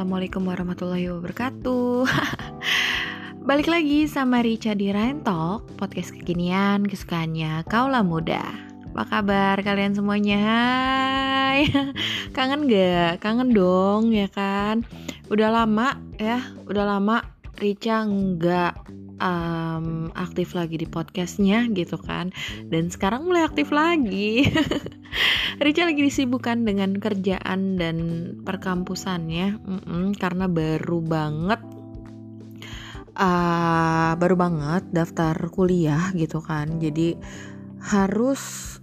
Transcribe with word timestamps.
Assalamualaikum 0.00 0.48
warahmatullahi 0.48 1.12
wabarakatuh 1.12 2.08
Balik 3.52 3.68
lagi 3.68 4.08
sama 4.08 4.40
Rica 4.40 4.72
di 4.72 4.88
Rain 4.88 5.20
Podcast 5.76 6.16
kekinian 6.16 6.88
kesukaannya 6.88 7.68
kaulah 7.68 8.00
muda 8.00 8.40
Apa 8.96 9.04
kabar 9.20 9.60
kalian 9.60 9.92
semuanya? 9.92 10.40
Hai 10.40 11.68
Kangen 12.32 12.64
gak? 12.64 13.20
Kangen 13.20 13.52
dong 13.52 14.16
ya 14.16 14.24
kan? 14.32 14.88
Udah 15.28 15.52
lama 15.52 16.00
ya 16.16 16.48
Udah 16.64 16.96
lama 16.96 17.20
Rica 17.60 18.08
nggak 18.08 18.72
um, 19.20 20.08
aktif 20.16 20.56
lagi 20.56 20.80
di 20.80 20.88
podcastnya 20.88 21.68
gitu 21.70 22.00
kan. 22.00 22.32
Dan 22.66 22.88
sekarang 22.88 23.28
mulai 23.28 23.44
aktif 23.44 23.68
lagi. 23.70 24.48
Rica 25.64 25.84
lagi 25.84 26.00
disibukkan 26.00 26.64
dengan 26.64 26.96
kerjaan 26.96 27.76
dan 27.76 27.96
perkampusannya. 28.42 29.60
Mm 29.60 29.80
-mm, 29.84 30.04
karena 30.16 30.48
baru 30.48 30.98
banget 31.04 31.60
uh, 33.20 34.12
baru 34.16 34.36
banget 34.40 34.88
daftar 34.90 35.36
kuliah 35.52 36.10
gitu 36.16 36.40
kan. 36.40 36.80
Jadi 36.80 37.14
harus 37.80 38.76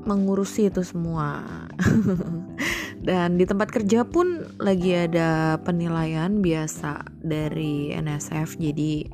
mengurusi 0.00 0.72
itu 0.72 0.80
semua 0.80 1.44
dan 3.00 3.40
di 3.40 3.48
tempat 3.48 3.72
kerja 3.72 4.04
pun 4.04 4.44
lagi 4.60 4.92
ada 4.92 5.56
penilaian 5.64 6.44
biasa 6.44 7.08
dari 7.24 7.96
NSF 7.96 8.60
jadi 8.60 9.08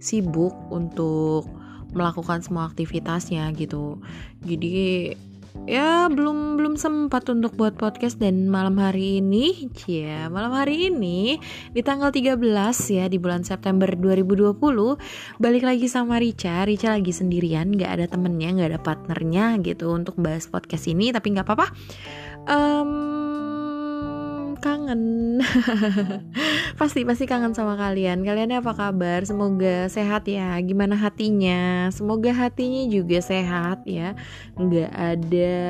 sibuk 0.00 0.56
untuk 0.72 1.44
melakukan 1.92 2.40
semua 2.40 2.70
aktivitasnya 2.70 3.50
gitu. 3.54 4.00
Jadi 4.40 5.12
ya 5.66 6.06
belum 6.08 6.56
belum 6.56 6.74
sempat 6.80 7.28
untuk 7.28 7.58
buat 7.58 7.76
podcast. 7.76 8.16
Dan 8.16 8.48
malam 8.48 8.80
hari 8.80 9.20
ini 9.20 9.68
ya 9.84 10.30
malam 10.32 10.54
hari 10.56 10.88
ini 10.88 11.36
di 11.76 11.80
tanggal 11.84 12.08
13 12.08 12.40
ya 12.88 13.04
di 13.10 13.18
bulan 13.20 13.44
September 13.44 13.90
2020 13.92 14.56
balik 15.42 15.64
lagi 15.66 15.86
sama 15.90 16.16
Rica. 16.22 16.64
Rica 16.64 16.96
lagi 16.96 17.12
sendirian 17.12 17.74
nggak 17.74 17.90
ada 18.00 18.06
temennya 18.08 18.48
nggak 18.56 18.70
ada 18.72 18.80
partnernya 18.80 19.60
gitu 19.60 19.92
untuk 19.92 20.16
bahas 20.16 20.48
podcast 20.48 20.88
ini. 20.88 21.12
Tapi 21.12 21.36
nggak 21.36 21.44
apa-apa 21.44 21.68
um, 22.50 22.92
kangen. 24.58 25.38
Pasti 26.80 27.04
pasti 27.04 27.28
kangen 27.28 27.52
sama 27.52 27.76
kalian. 27.76 28.24
Kalian 28.24 28.56
apa 28.56 28.72
kabar? 28.72 29.20
Semoga 29.28 29.88
sehat 29.92 30.24
ya. 30.24 30.56
Gimana 30.64 30.96
hatinya? 30.96 31.92
Semoga 31.92 32.32
hatinya 32.32 32.88
juga 32.88 33.20
sehat 33.20 33.84
ya. 33.84 34.16
Nggak 34.56 34.90
ada 34.96 35.60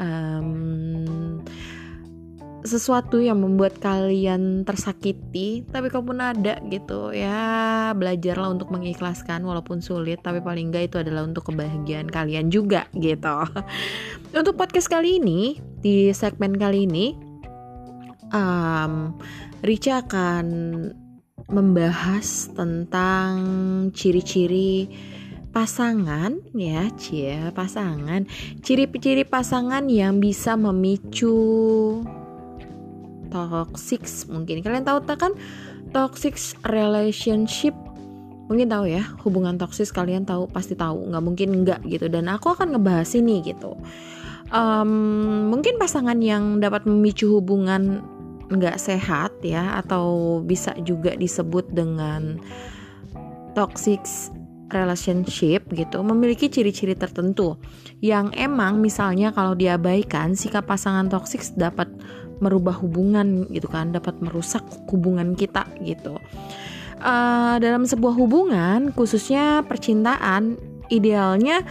um, 0.00 1.09
sesuatu 2.60 3.16
yang 3.20 3.40
membuat 3.40 3.80
kalian 3.80 4.68
tersakiti 4.68 5.64
tapi 5.68 5.88
kalaupun 5.88 6.20
ada 6.20 6.60
gitu 6.68 7.08
ya 7.16 7.90
belajarlah 7.96 8.52
untuk 8.52 8.68
mengikhlaskan 8.68 9.40
walaupun 9.44 9.80
sulit 9.80 10.20
tapi 10.20 10.44
paling 10.44 10.68
enggak 10.68 10.92
itu 10.92 10.96
adalah 11.00 11.24
untuk 11.24 11.48
kebahagiaan 11.48 12.08
kalian 12.08 12.52
juga 12.52 12.86
gitu. 12.96 13.32
Untuk 14.30 14.54
podcast 14.54 14.86
kali 14.86 15.18
ini 15.18 15.58
di 15.82 16.14
segmen 16.14 16.54
kali 16.54 16.86
ini 16.86 17.18
um, 18.30 19.18
Rica 19.66 20.06
akan 20.06 20.46
membahas 21.50 22.54
tentang 22.54 23.34
ciri-ciri 23.90 24.86
pasangan 25.50 26.38
ya 26.54 26.86
cie 26.94 27.50
pasangan. 27.50 28.22
Ciri-ciri 28.62 29.26
pasangan 29.26 29.90
yang 29.90 30.22
bisa 30.22 30.54
memicu 30.54 31.34
toxic 33.30 34.02
mungkin. 34.28 34.60
Kalian 34.60 34.84
tahu 34.84 35.06
kan? 35.16 35.32
Toxic 35.90 36.36
relationship. 36.66 37.72
Mungkin 38.50 38.66
tahu 38.66 38.90
ya 38.90 39.06
hubungan 39.22 39.54
toksis 39.54 39.94
kalian 39.94 40.26
tahu 40.26 40.50
pasti 40.50 40.74
tahu. 40.74 41.10
Nggak 41.14 41.24
mungkin 41.24 41.48
enggak 41.62 41.80
gitu. 41.86 42.10
Dan 42.10 42.26
aku 42.26 42.52
akan 42.52 42.74
ngebahas 42.74 43.10
ini 43.14 43.46
gitu. 43.46 43.78
Um, 44.50 45.46
mungkin 45.54 45.78
pasangan 45.78 46.18
yang 46.18 46.58
dapat 46.58 46.82
memicu 46.82 47.38
hubungan 47.38 48.02
nggak 48.50 48.82
sehat 48.82 49.30
ya 49.46 49.78
atau 49.78 50.42
bisa 50.42 50.74
juga 50.82 51.14
disebut 51.14 51.70
dengan 51.70 52.42
toxic 53.54 54.02
relationship 54.70 55.66
gitu 55.74 56.02
memiliki 56.02 56.46
ciri-ciri 56.46 56.94
tertentu 56.94 57.58
yang 58.02 58.30
emang 58.38 58.78
misalnya 58.78 59.34
kalau 59.34 59.54
diabaikan 59.54 60.38
sikap 60.38 60.66
pasangan 60.66 61.10
toksik 61.10 61.42
dapat 61.58 61.90
merubah 62.40 62.76
hubungan 62.80 63.46
gitu 63.52 63.68
kan 63.68 63.92
dapat 63.92 64.16
merusak 64.18 64.64
hubungan 64.88 65.36
kita 65.36 65.64
gitu 65.84 66.16
uh, 67.00 67.56
dalam 67.60 67.84
sebuah 67.84 68.14
hubungan 68.16 68.92
khususnya 68.92 69.64
percintaan 69.64 70.56
idealnya 70.92 71.64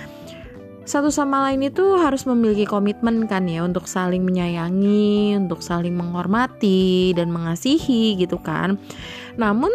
satu 0.90 1.14
sama 1.14 1.46
lain 1.46 1.70
itu 1.70 1.86
harus 2.02 2.26
memiliki 2.26 2.66
komitmen 2.66 3.30
kan 3.30 3.46
ya 3.46 3.62
untuk 3.62 3.86
saling 3.86 4.26
menyayangi, 4.26 5.38
untuk 5.38 5.62
saling 5.62 5.94
menghormati 5.94 7.14
dan 7.14 7.30
mengasihi 7.30 8.18
gitu 8.18 8.42
kan. 8.42 8.82
Namun 9.38 9.70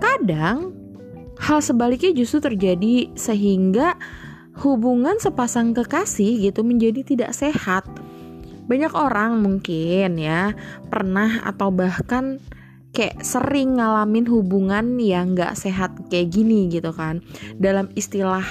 kadang 0.00 0.72
hal 1.36 1.60
sebaliknya 1.60 2.16
justru 2.16 2.40
terjadi 2.40 3.12
sehingga 3.12 4.00
hubungan 4.64 5.20
sepasang 5.20 5.76
kekasih 5.76 6.40
gitu 6.48 6.64
menjadi 6.64 7.04
tidak 7.04 7.36
sehat. 7.36 7.84
Banyak 8.70 8.94
orang 8.94 9.42
mungkin 9.42 10.14
ya 10.14 10.54
pernah 10.86 11.42
atau 11.42 11.74
bahkan 11.74 12.38
kayak 12.94 13.18
sering 13.26 13.82
ngalamin 13.82 14.30
hubungan 14.30 14.94
yang 15.02 15.34
gak 15.34 15.58
sehat 15.58 15.90
kayak 16.06 16.30
gini 16.30 16.70
gitu 16.70 16.94
kan. 16.94 17.18
Dalam 17.58 17.90
istilah 17.98 18.46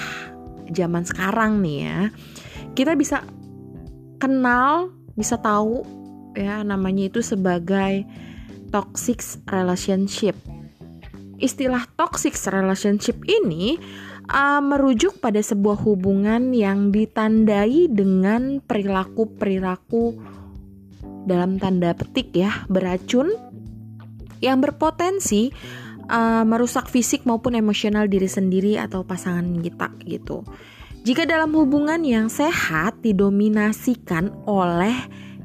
zaman 0.70 1.02
sekarang 1.02 1.60
nih 1.60 1.78
ya 1.88 2.00
kita 2.78 2.94
bisa 2.94 3.26
kenal 4.22 4.94
bisa 5.18 5.36
tahu 5.36 5.82
ya 6.38 6.62
namanya 6.62 7.10
itu 7.10 7.20
sebagai 7.20 8.06
toxic 8.70 9.18
relationship 9.50 10.38
istilah 11.42 11.82
toxic 11.98 12.38
relationship 12.52 13.18
ini 13.26 13.80
uh, 14.30 14.62
merujuk 14.62 15.18
pada 15.18 15.42
sebuah 15.42 15.82
hubungan 15.82 16.54
yang 16.54 16.94
ditandai 16.94 17.90
dengan 17.90 18.62
perilaku-perilaku 18.62 20.16
dalam 21.26 21.60
tanda 21.60 21.92
petik 21.92 22.32
ya 22.32 22.64
beracun 22.70 23.28
yang 24.40 24.62
berpotensi 24.62 25.52
uh, 26.08 26.46
merusak 26.48 26.88
fisik 26.88 27.28
maupun 27.28 27.58
emosional 27.58 28.08
diri 28.08 28.30
sendiri 28.30 28.80
atau 28.80 29.04
pasangan 29.04 29.44
kita 29.60 29.92
gitu. 30.08 30.46
Jika 31.00 31.24
dalam 31.24 31.56
hubungan 31.56 32.04
yang 32.04 32.28
sehat 32.28 33.00
didominasikan 33.00 34.32
oleh 34.44 34.92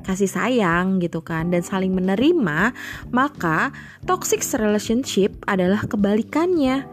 kasih 0.04 0.30
sayang 0.30 1.02
gitu 1.02 1.24
kan 1.26 1.50
dan 1.50 1.66
saling 1.66 1.96
menerima, 1.96 2.76
maka 3.10 3.72
toxic 4.06 4.44
relationship 4.60 5.34
adalah 5.50 5.82
kebalikannya. 5.88 6.86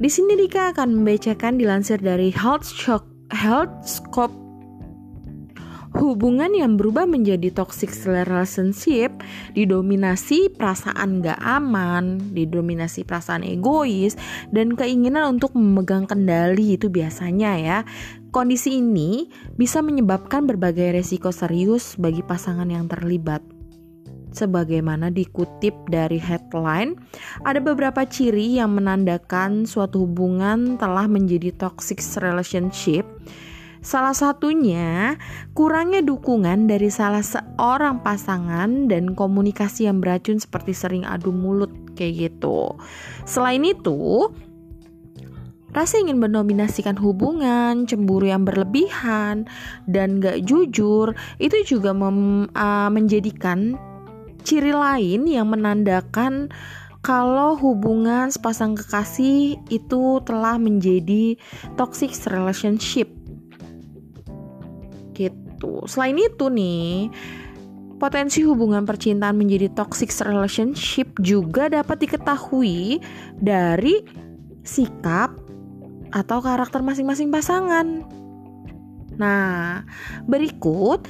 Di 0.00 0.08
sini 0.08 0.38
Dika 0.40 0.72
akan 0.72 1.00
membacakan 1.00 1.60
dilansir 1.60 2.00
dari 2.00 2.32
Health 2.32 2.64
Shock 2.64 3.04
Health 3.32 3.84
Scope 3.84 4.42
hubungan 5.92 6.56
yang 6.56 6.80
berubah 6.80 7.04
menjadi 7.04 7.52
toxic 7.52 7.92
relationship 8.08 9.12
didominasi 9.52 10.48
perasaan 10.48 11.20
gak 11.20 11.36
aman, 11.38 12.32
didominasi 12.32 13.04
perasaan 13.04 13.44
egois, 13.44 14.16
dan 14.50 14.72
keinginan 14.72 15.36
untuk 15.36 15.52
memegang 15.52 16.08
kendali 16.08 16.80
itu 16.80 16.88
biasanya 16.88 17.52
ya. 17.60 17.78
Kondisi 18.32 18.80
ini 18.80 19.28
bisa 19.60 19.84
menyebabkan 19.84 20.48
berbagai 20.48 20.96
resiko 20.96 21.28
serius 21.28 22.00
bagi 22.00 22.24
pasangan 22.24 22.66
yang 22.72 22.88
terlibat. 22.88 23.44
Sebagaimana 24.32 25.12
dikutip 25.12 25.76
dari 25.92 26.16
headline, 26.16 26.96
ada 27.44 27.60
beberapa 27.60 28.08
ciri 28.08 28.56
yang 28.56 28.74
menandakan 28.80 29.68
suatu 29.68 30.08
hubungan 30.08 30.80
telah 30.80 31.04
menjadi 31.04 31.52
toxic 31.52 32.00
relationship 32.18 33.04
Salah 33.82 34.14
satunya 34.14 35.18
kurangnya 35.58 36.06
dukungan 36.06 36.70
dari 36.70 36.86
salah 36.86 37.26
seorang 37.26 37.98
pasangan 38.06 38.86
dan 38.86 39.18
komunikasi 39.18 39.90
yang 39.90 39.98
beracun 39.98 40.38
seperti 40.38 40.70
sering 40.70 41.02
adu 41.02 41.34
mulut 41.34 41.74
kayak 41.98 42.30
gitu. 42.30 42.78
Selain 43.26 43.58
itu, 43.66 44.30
rasa 45.74 45.98
ingin 45.98 46.22
mendominasikan 46.22 46.94
hubungan, 46.94 47.82
cemburu 47.90 48.30
yang 48.30 48.46
berlebihan, 48.46 49.50
dan 49.90 50.22
gak 50.22 50.46
jujur 50.46 51.18
itu 51.42 51.56
juga 51.66 51.90
uh, 51.90 52.86
menjadikan 52.86 53.74
ciri 54.42 54.74
lain 54.74 55.30
yang 55.30 55.48
menandakan 55.48 56.50
kalau 57.02 57.58
hubungan 57.58 58.30
sepasang 58.30 58.78
kekasih 58.78 59.58
itu 59.70 60.02
telah 60.22 60.54
menjadi 60.58 61.34
toxic 61.74 62.14
relationship 62.30 63.10
gitu. 65.14 65.82
Selain 65.90 66.14
itu 66.18 66.46
nih, 66.46 67.10
Potensi 68.02 68.42
hubungan 68.42 68.82
percintaan 68.82 69.38
menjadi 69.38 69.70
toxic 69.78 70.10
relationship 70.26 71.06
juga 71.22 71.70
dapat 71.70 72.02
diketahui 72.02 72.98
dari 73.38 74.02
sikap 74.66 75.30
atau 76.10 76.42
karakter 76.42 76.82
masing-masing 76.82 77.30
pasangan. 77.30 78.02
Nah, 79.14 79.86
berikut 80.26 81.06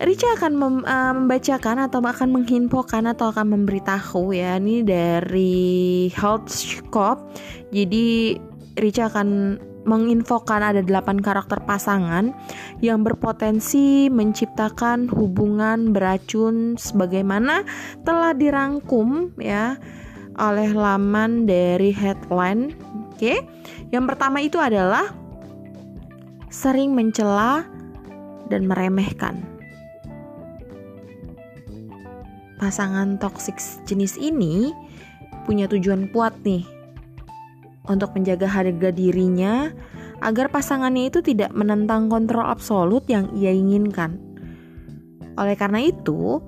Richa 0.00 0.40
akan 0.40 0.52
mem, 0.56 0.76
uh, 0.88 1.12
membacakan 1.12 1.84
atau 1.84 2.00
akan 2.00 2.28
menginfokan 2.32 3.04
atau 3.04 3.28
akan 3.28 3.52
memberitahu 3.52 4.32
ya 4.32 4.56
ini 4.56 4.80
dari 4.80 6.08
Health 6.16 6.48
Scope. 6.48 7.28
Jadi 7.76 8.36
Richa 8.80 9.12
akan 9.12 9.60
menginfokan 9.82 10.62
ada 10.62 10.80
8 10.80 11.20
karakter 11.20 11.58
pasangan 11.66 12.30
yang 12.78 13.02
berpotensi 13.02 14.06
menciptakan 14.08 15.10
hubungan 15.10 15.90
beracun 15.90 16.78
sebagaimana 16.78 17.66
telah 18.06 18.32
dirangkum 18.32 19.34
ya 19.42 19.76
oleh 20.38 20.72
laman 20.72 21.44
dari 21.44 21.92
headline. 21.92 22.72
Oke. 23.12 23.44
Yang 23.92 24.04
pertama 24.08 24.40
itu 24.40 24.56
adalah 24.56 25.12
sering 26.48 26.96
mencela 26.96 27.68
dan 28.48 28.64
meremehkan. 28.64 29.51
Pasangan 32.62 33.18
toksik 33.18 33.58
jenis 33.90 34.14
ini 34.22 34.70
punya 35.50 35.66
tujuan 35.66 36.06
kuat 36.14 36.30
nih 36.46 36.62
untuk 37.90 38.14
menjaga 38.14 38.46
harga 38.46 38.94
dirinya 38.94 39.74
agar 40.22 40.46
pasangannya 40.46 41.10
itu 41.10 41.18
tidak 41.26 41.50
menentang 41.50 42.06
kontrol 42.06 42.46
absolut 42.46 43.02
yang 43.10 43.34
ia 43.34 43.50
inginkan. 43.50 44.14
Oleh 45.34 45.58
karena 45.58 45.82
itu, 45.82 46.38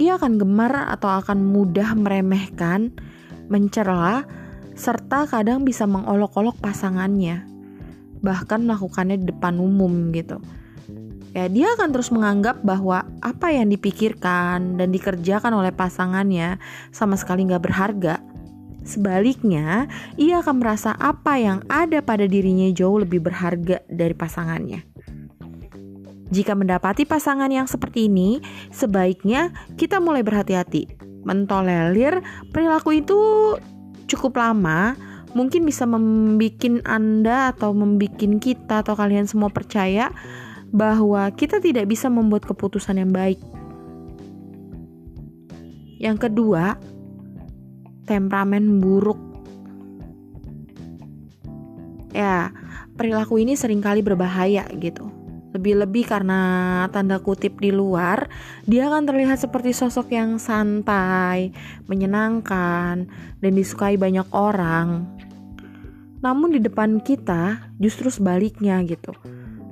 ia 0.00 0.16
akan 0.16 0.40
gemar 0.40 0.88
atau 0.88 1.12
akan 1.12 1.44
mudah 1.44 1.92
meremehkan, 1.92 2.96
mencela, 3.52 4.24
serta 4.72 5.28
kadang 5.28 5.68
bisa 5.68 5.84
mengolok-olok 5.84 6.56
pasangannya, 6.56 7.44
bahkan 8.24 8.64
melakukannya 8.64 9.20
di 9.20 9.28
depan 9.28 9.60
umum 9.60 10.08
gitu. 10.16 10.40
Ya, 11.34 11.50
dia 11.50 11.74
akan 11.74 11.90
terus 11.90 12.14
menganggap 12.14 12.62
bahwa 12.62 13.02
apa 13.18 13.50
yang 13.50 13.66
dipikirkan 13.66 14.78
dan 14.78 14.88
dikerjakan 14.94 15.50
oleh 15.50 15.74
pasangannya 15.74 16.62
sama 16.94 17.18
sekali 17.18 17.42
nggak 17.42 17.64
berharga 17.66 18.22
Sebaliknya, 18.84 19.88
ia 20.20 20.44
akan 20.44 20.60
merasa 20.60 20.92
apa 21.00 21.40
yang 21.40 21.64
ada 21.72 22.04
pada 22.04 22.28
dirinya 22.28 22.68
jauh 22.68 23.00
lebih 23.00 23.24
berharga 23.24 23.80
dari 23.88 24.12
pasangannya. 24.12 24.84
Jika 26.28 26.52
mendapati 26.52 27.08
pasangan 27.08 27.48
yang 27.48 27.64
seperti 27.64 28.12
ini, 28.12 28.44
sebaiknya 28.68 29.56
kita 29.80 30.04
mulai 30.04 30.20
berhati-hati. 30.20 31.00
Mentolerir 31.24 32.20
perilaku 32.52 33.00
itu 33.00 33.18
cukup 34.04 34.36
lama, 34.36 34.92
mungkin 35.32 35.64
bisa 35.64 35.88
membuat 35.88 36.84
Anda 36.84 37.56
atau 37.56 37.72
membuat 37.72 38.20
kita 38.20 38.84
atau 38.84 38.92
kalian 38.92 39.24
semua 39.24 39.48
percaya 39.48 40.12
bahwa 40.74 41.30
kita 41.30 41.62
tidak 41.62 41.86
bisa 41.86 42.10
membuat 42.10 42.42
keputusan 42.50 42.98
yang 42.98 43.14
baik. 43.14 43.38
Yang 46.02 46.26
kedua, 46.26 46.74
temperamen 48.10 48.82
buruk. 48.82 49.16
Ya, 52.10 52.50
perilaku 52.98 53.38
ini 53.38 53.54
sering 53.54 53.78
kali 53.78 54.02
berbahaya 54.02 54.66
gitu. 54.82 55.06
Lebih-lebih 55.54 56.10
karena 56.10 56.42
tanda 56.90 57.22
kutip 57.22 57.62
di 57.62 57.70
luar, 57.70 58.26
dia 58.66 58.90
akan 58.90 59.06
terlihat 59.06 59.38
seperti 59.38 59.70
sosok 59.70 60.10
yang 60.10 60.42
santai, 60.42 61.54
menyenangkan, 61.86 63.06
dan 63.38 63.52
disukai 63.54 63.94
banyak 63.94 64.26
orang. 64.34 65.06
Namun 66.18 66.58
di 66.58 66.58
depan 66.58 66.98
kita 66.98 67.70
justru 67.78 68.10
sebaliknya 68.10 68.82
gitu 68.82 69.14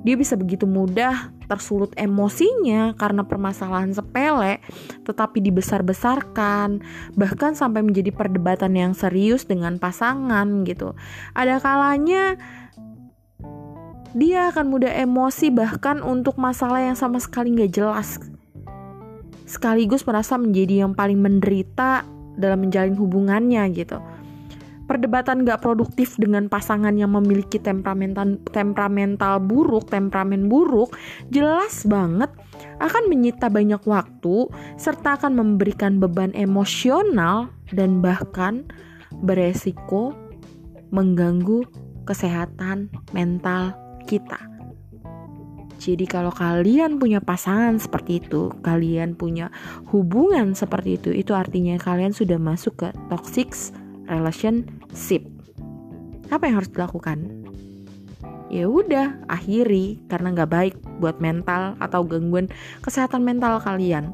dia 0.03 0.15
bisa 0.19 0.35
begitu 0.35 0.67
mudah 0.67 1.31
tersulut 1.47 1.95
emosinya 1.95 2.91
karena 2.99 3.23
permasalahan 3.23 3.95
sepele, 3.95 4.59
tetapi 5.07 5.39
dibesar-besarkan, 5.39 6.83
bahkan 7.15 7.55
sampai 7.55 7.83
menjadi 7.83 8.11
perdebatan 8.11 8.75
yang 8.75 8.91
serius 8.91 9.47
dengan 9.47 9.79
pasangan 9.79 10.67
gitu. 10.67 10.95
Ada 11.35 11.63
kalanya 11.63 12.35
dia 14.13 14.53
akan 14.53 14.69
mudah 14.69 14.93
emosi 14.93 15.49
bahkan 15.49 16.03
untuk 16.05 16.37
masalah 16.37 16.83
yang 16.83 16.99
sama 16.99 17.17
sekali 17.17 17.55
nggak 17.55 17.71
jelas. 17.73 18.19
Sekaligus 19.47 20.03
merasa 20.03 20.35
menjadi 20.35 20.85
yang 20.85 20.93
paling 20.93 21.19
menderita 21.19 22.05
dalam 22.37 22.65
menjalin 22.65 22.97
hubungannya 22.97 23.61
gitu 23.71 24.01
perdebatan 24.93 25.41
gak 25.41 25.65
produktif 25.65 26.13
dengan 26.21 26.45
pasangan 26.45 26.93
yang 26.93 27.17
memiliki 27.17 27.57
temperamental 27.57 28.37
temperamental 28.53 29.41
buruk, 29.41 29.89
temperamen 29.89 30.45
buruk, 30.45 30.93
jelas 31.33 31.81
banget 31.89 32.29
akan 32.77 33.09
menyita 33.09 33.49
banyak 33.49 33.81
waktu 33.89 34.45
serta 34.77 35.17
akan 35.17 35.33
memberikan 35.33 35.97
beban 35.97 36.29
emosional 36.37 37.49
dan 37.73 38.05
bahkan 38.05 38.69
beresiko 39.25 40.13
mengganggu 40.93 41.65
kesehatan 42.05 42.93
mental 43.17 43.73
kita. 44.05 44.37
Jadi 45.81 46.05
kalau 46.07 46.31
kalian 46.31 46.95
punya 46.95 47.19
pasangan 47.19 47.75
seperti 47.75 48.23
itu, 48.23 48.53
kalian 48.63 49.19
punya 49.19 49.51
hubungan 49.91 50.55
seperti 50.55 50.95
itu, 50.95 51.09
itu 51.11 51.35
artinya 51.35 51.75
kalian 51.75 52.15
sudah 52.15 52.39
masuk 52.39 52.87
ke 52.87 52.87
toxic 53.11 53.51
relationship. 54.07 55.23
Apa 56.31 56.49
yang 56.49 56.63
harus 56.63 56.71
dilakukan? 56.71 57.43
Ya 58.53 58.69
udah, 58.69 59.17
akhiri 59.25 60.05
karena 60.05 60.29
nggak 60.29 60.51
baik 60.51 60.75
buat 61.01 61.17
mental 61.17 61.73
atau 61.81 62.05
gangguan 62.05 62.49
kesehatan 62.85 63.25
mental 63.25 63.57
kalian. 63.57 64.13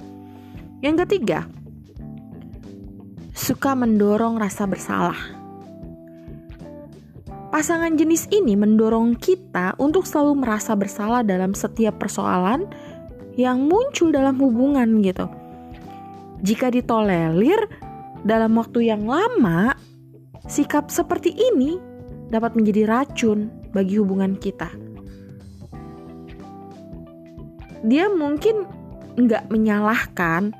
Yang 0.79 1.03
ketiga, 1.03 1.43
suka 3.35 3.75
mendorong 3.75 4.39
rasa 4.39 4.63
bersalah. 4.63 5.19
Pasangan 7.49 7.97
jenis 7.97 8.29
ini 8.29 8.53
mendorong 8.53 9.17
kita 9.17 9.73
untuk 9.81 10.05
selalu 10.05 10.45
merasa 10.45 10.77
bersalah 10.77 11.25
dalam 11.25 11.57
setiap 11.57 11.97
persoalan 11.97 12.69
yang 13.35 13.65
muncul 13.65 14.13
dalam 14.13 14.37
hubungan 14.37 15.01
gitu. 15.01 15.25
Jika 16.39 16.71
ditolerir, 16.71 17.88
dalam 18.23 18.55
waktu 18.59 18.91
yang 18.91 19.07
lama, 19.07 19.75
sikap 20.49 20.91
seperti 20.91 21.31
ini 21.35 21.79
dapat 22.29 22.53
menjadi 22.57 22.85
racun 22.89 23.49
bagi 23.71 23.97
hubungan 24.01 24.35
kita. 24.37 24.69
Dia 27.85 28.11
mungkin 28.11 28.67
nggak 29.15 29.47
menyalahkan, 29.47 30.51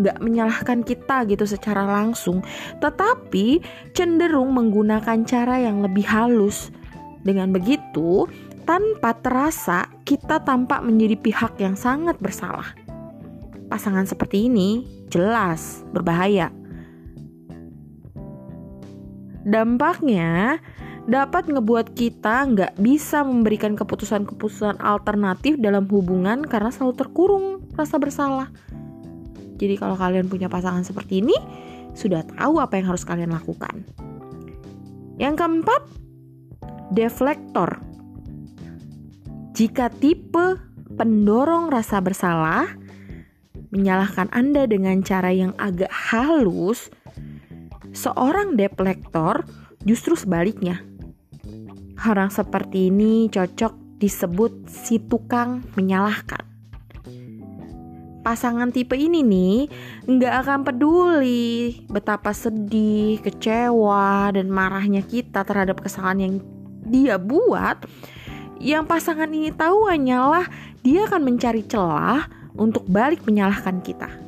nggak 0.00 0.18
menyalahkan 0.22 0.80
kita 0.86 1.28
gitu 1.28 1.44
secara 1.44 1.84
langsung, 1.84 2.40
tetapi 2.80 3.60
cenderung 3.92 4.56
menggunakan 4.56 5.28
cara 5.28 5.60
yang 5.60 5.84
lebih 5.84 6.08
halus. 6.08 6.72
Dengan 7.20 7.52
begitu, 7.52 8.24
tanpa 8.64 9.12
terasa 9.20 9.88
kita 10.08 10.40
tampak 10.40 10.80
menjadi 10.80 11.16
pihak 11.20 11.52
yang 11.60 11.76
sangat 11.76 12.16
bersalah. 12.20 12.72
Pasangan 13.68 14.08
seperti 14.08 14.48
ini 14.48 14.88
jelas 15.12 15.84
berbahaya 15.92 16.48
Dampaknya 19.48 20.60
dapat 21.08 21.48
ngebuat 21.48 21.96
kita 21.96 22.44
nggak 22.52 22.76
bisa 22.76 23.24
memberikan 23.24 23.72
keputusan-keputusan 23.72 24.84
alternatif 24.84 25.56
dalam 25.56 25.88
hubungan 25.88 26.44
karena 26.44 26.68
selalu 26.68 26.94
terkurung 27.00 27.46
rasa 27.72 27.96
bersalah. 27.96 28.52
Jadi 29.56 29.80
kalau 29.80 29.96
kalian 29.96 30.28
punya 30.28 30.52
pasangan 30.52 30.84
seperti 30.84 31.24
ini, 31.24 31.34
sudah 31.96 32.28
tahu 32.36 32.60
apa 32.60 32.76
yang 32.76 32.92
harus 32.92 33.08
kalian 33.08 33.32
lakukan. 33.32 33.88
Yang 35.16 35.34
keempat, 35.40 35.82
deflektor. 36.92 37.80
Jika 39.56 39.88
tipe 39.90 40.60
pendorong 40.94 41.72
rasa 41.72 42.04
bersalah 42.04 42.68
menyalahkan 43.72 44.28
Anda 44.30 44.68
dengan 44.68 45.00
cara 45.02 45.32
yang 45.32 45.56
agak 45.58 45.90
halus, 45.90 46.92
Seorang 47.98 48.54
deplektor 48.54 49.42
justru 49.82 50.14
sebaliknya. 50.14 50.86
Orang 52.06 52.30
seperti 52.30 52.94
ini 52.94 53.26
cocok 53.26 53.98
disebut 53.98 54.70
si 54.70 55.02
tukang 55.02 55.66
menyalahkan. 55.74 56.46
Pasangan 58.22 58.70
tipe 58.70 58.94
ini 58.94 59.26
nih 59.26 59.66
nggak 60.06 60.34
akan 60.46 60.60
peduli 60.62 61.82
betapa 61.90 62.30
sedih, 62.30 63.18
kecewa, 63.18 64.30
dan 64.30 64.46
marahnya 64.46 65.02
kita 65.02 65.42
terhadap 65.42 65.82
kesalahan 65.82 66.22
yang 66.22 66.34
dia 66.86 67.18
buat. 67.18 67.82
Yang 68.62 68.84
pasangan 68.86 69.26
ini 69.26 69.50
tahu 69.50 69.90
hanyalah 69.90 70.46
dia 70.86 71.02
akan 71.10 71.34
mencari 71.34 71.66
celah 71.66 72.30
untuk 72.54 72.86
balik 72.86 73.26
menyalahkan 73.26 73.82
kita. 73.82 74.27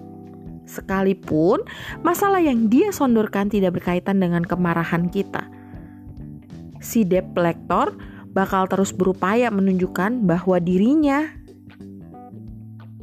Sekalipun 0.70 1.66
masalah 2.06 2.38
yang 2.38 2.70
dia 2.70 2.94
sondorkan 2.94 3.50
tidak 3.50 3.82
berkaitan 3.82 4.22
dengan 4.22 4.46
kemarahan 4.46 5.10
kita. 5.10 5.50
Si 6.78 7.02
debt 7.02 7.34
collector 7.34 7.98
bakal 8.30 8.70
terus 8.70 8.94
berupaya 8.94 9.50
menunjukkan 9.50 10.22
bahwa 10.22 10.62
dirinya 10.62 11.26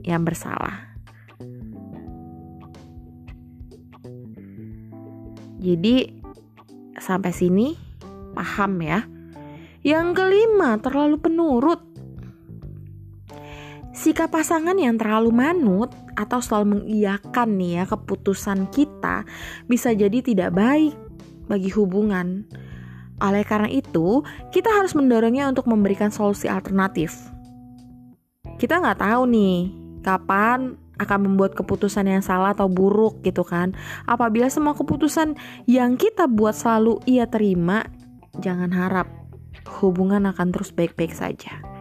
yang 0.08 0.24
bersalah. 0.24 0.88
Jadi 5.60 6.16
sampai 6.96 7.36
sini 7.36 7.76
paham 8.32 8.80
ya. 8.80 9.04
Yang 9.84 10.08
kelima, 10.20 10.80
terlalu 10.80 11.18
penurut. 11.20 11.97
Sikap 13.98 14.30
pasangan 14.30 14.77
yang 14.77 14.94
terlalu 15.01 15.34
manut 15.34 15.89
atau 16.13 16.38
selalu 16.38 16.77
mengiyakan 16.86 17.58
nih 17.58 17.82
ya 17.82 17.84
keputusan 17.89 18.70
kita 18.70 19.25
bisa 19.66 19.89
jadi 19.89 20.22
tidak 20.22 20.54
baik 20.54 20.94
bagi 21.50 21.74
hubungan. 21.74 22.46
Oleh 23.18 23.42
karena 23.42 23.66
itu, 23.74 24.22
kita 24.54 24.70
harus 24.70 24.94
mendorongnya 24.94 25.50
untuk 25.50 25.66
memberikan 25.66 26.13
solusi 26.13 26.46
alternatif. 26.46 27.18
Kita 28.62 28.77
nggak 28.77 29.01
tahu 29.01 29.24
nih 29.34 29.74
kapan 30.06 30.77
akan 31.01 31.20
membuat 31.25 31.58
keputusan 31.58 32.06
yang 32.06 32.22
salah 32.22 32.54
atau 32.54 32.70
buruk 32.70 33.25
gitu 33.25 33.42
kan. 33.42 33.74
Apabila 34.06 34.46
semua 34.54 34.77
keputusan 34.77 35.34
yang 35.66 35.98
kita 35.98 36.30
buat 36.30 36.54
selalu 36.54 37.01
ia 37.10 37.25
terima, 37.25 37.89
jangan 38.38 38.70
harap 38.70 39.10
hubungan 39.82 40.30
akan 40.30 40.54
terus 40.54 40.70
baik-baik 40.70 41.18
saja. 41.18 41.77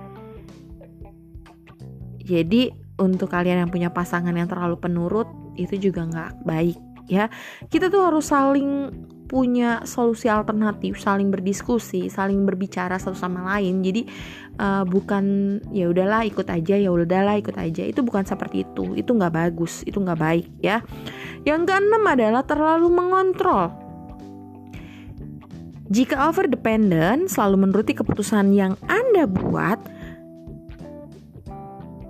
Jadi 2.26 2.74
untuk 2.98 3.30
kalian 3.30 3.62
yang 3.62 3.70
punya 3.70 3.94
pasangan 3.94 4.34
yang 4.34 4.50
terlalu 4.50 4.74
penurut 4.82 5.30
itu 5.54 5.78
juga 5.78 6.02
nggak 6.10 6.32
baik 6.42 6.78
ya. 7.06 7.30
Kita 7.70 7.86
tuh 7.86 8.02
harus 8.02 8.26
saling 8.26 8.90
punya 9.26 9.82
solusi 9.82 10.30
alternatif, 10.30 11.02
saling 11.02 11.34
berdiskusi, 11.34 12.06
saling 12.06 12.46
berbicara 12.46 12.94
satu 12.98 13.18
sama 13.18 13.42
lain. 13.54 13.82
Jadi 13.82 14.06
uh, 14.62 14.86
bukan 14.86 15.58
ya 15.74 15.90
udahlah 15.90 16.22
ikut 16.26 16.46
aja, 16.46 16.74
ya 16.78 16.90
udahlah 16.90 17.38
ikut 17.38 17.58
aja. 17.58 17.82
Itu 17.86 18.06
bukan 18.06 18.22
seperti 18.22 18.62
itu. 18.62 18.94
Itu 18.94 19.18
nggak 19.18 19.34
bagus, 19.34 19.82
itu 19.82 19.98
nggak 19.98 20.18
baik 20.18 20.46
ya. 20.62 20.82
Yang 21.42 21.74
keenam 21.74 22.02
adalah 22.06 22.42
terlalu 22.46 22.88
mengontrol. 22.90 23.74
Jika 25.86 26.26
over 26.26 26.50
dependent 26.50 27.30
selalu 27.30 27.62
menuruti 27.66 27.94
keputusan 27.94 28.50
yang 28.50 28.74
Anda 28.90 29.30
buat, 29.30 29.78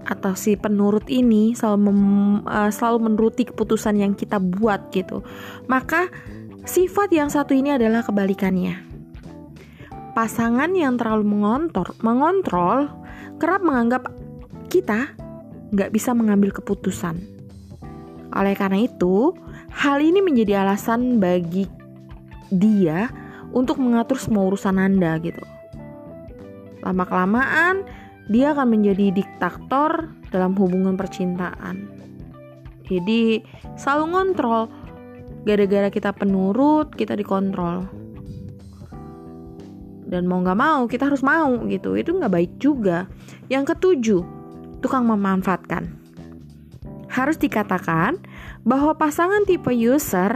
atau 0.07 0.39
si 0.39 0.55
penurut 0.55 1.11
ini 1.11 1.53
selalu 1.59 1.91
mem, 1.91 2.01
uh, 2.47 2.71
selalu 2.71 3.11
menuruti 3.11 3.43
keputusan 3.51 3.99
yang 3.99 4.15
kita 4.15 4.39
buat 4.39 4.95
gitu. 4.95 5.27
Maka 5.67 6.07
sifat 6.63 7.11
yang 7.11 7.27
satu 7.27 7.53
ini 7.53 7.75
adalah 7.75 8.07
kebalikannya. 8.07 8.87
Pasangan 10.15 10.73
yang 10.73 10.97
terlalu 10.97 11.27
mengontor 11.29 11.93
mengontrol 12.01 12.89
kerap 13.37 13.61
menganggap 13.61 14.09
kita 14.71 15.13
nggak 15.75 15.91
bisa 15.93 16.15
mengambil 16.15 16.55
keputusan. 16.55 17.19
Oleh 18.33 18.55
karena 18.55 18.87
itu 18.87 19.35
hal 19.75 20.01
ini 20.01 20.23
menjadi 20.23 20.65
alasan 20.65 21.19
bagi 21.19 21.69
dia 22.49 23.11
untuk 23.51 23.83
mengatur 23.83 24.17
semua 24.17 24.47
urusan 24.49 24.79
anda 24.79 25.19
gitu. 25.21 25.43
Lama 26.87 27.05
kelamaan 27.05 27.83
dia 28.27 28.51
akan 28.55 28.79
menjadi 28.79 29.15
diktator 29.15 30.11
dalam 30.35 30.59
hubungan 30.59 30.99
percintaan. 30.99 31.87
Jadi 32.87 33.43
selalu 33.79 34.05
ngontrol. 34.15 34.63
Gara-gara 35.47 35.89
kita 35.91 36.11
penurut, 36.11 36.91
kita 36.91 37.15
dikontrol. 37.15 37.87
Dan 40.07 40.27
mau 40.27 40.43
gak 40.43 40.59
mau, 40.59 40.87
kita 40.91 41.07
harus 41.07 41.23
mau 41.23 41.55
gitu. 41.71 41.95
Itu 41.95 42.19
gak 42.19 42.35
baik 42.35 42.53
juga. 42.59 43.07
Yang 43.47 43.75
ketujuh, 43.75 44.23
tukang 44.83 45.07
memanfaatkan. 45.07 45.87
Harus 47.07 47.39
dikatakan 47.39 48.19
bahwa 48.67 48.99
pasangan 48.99 49.47
tipe 49.47 49.71
user 49.71 50.35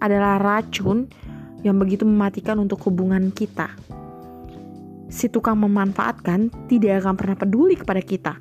adalah 0.00 0.36
racun 0.36 1.08
yang 1.64 1.80
begitu 1.80 2.04
mematikan 2.04 2.60
untuk 2.60 2.80
hubungan 2.88 3.32
kita 3.32 3.72
si 5.10 5.26
tukang 5.28 5.58
memanfaatkan 5.60 6.48
tidak 6.70 7.04
akan 7.04 7.14
pernah 7.18 7.36
peduli 7.36 7.74
kepada 7.76 8.00
kita. 8.00 8.34